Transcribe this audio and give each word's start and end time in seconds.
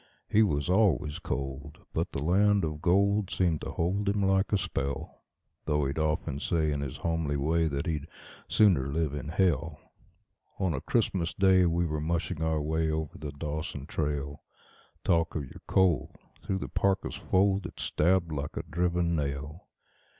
He 0.27 0.41
was 0.41 0.67
always 0.67 1.19
cold, 1.19 1.77
but 1.93 2.11
the 2.11 2.23
land 2.23 2.65
of 2.65 2.81
gold 2.81 3.29
seemed 3.29 3.61
to 3.61 3.69
hold 3.69 4.09
him 4.09 4.23
like 4.23 4.51
a 4.51 4.57
spell; 4.57 5.21
Though 5.65 5.85
he'd 5.85 5.99
often 5.99 6.39
say 6.39 6.71
in 6.71 6.81
his 6.81 6.97
homely 6.97 7.37
way 7.37 7.67
that 7.67 7.85
he'd 7.85 8.07
"sooner 8.47 8.87
live 8.87 9.13
in 9.13 9.27
hell". 9.27 9.79
On 10.57 10.73
a 10.73 10.81
Christmas 10.81 11.35
Day 11.35 11.67
we 11.67 11.85
were 11.85 12.01
mushing 12.01 12.41
our 12.41 12.63
way 12.63 12.89
over 12.89 13.15
the 13.19 13.31
Dawson 13.31 13.85
trail. 13.85 14.41
Talk 15.03 15.35
of 15.35 15.43
your 15.43 15.61
cold! 15.67 16.15
through 16.39 16.57
the 16.57 16.67
parka's 16.67 17.13
fold 17.13 17.67
it 17.67 17.79
stabbed 17.79 18.31
like 18.31 18.57
a 18.57 18.63
driven 18.63 19.15
nail. 19.15 19.67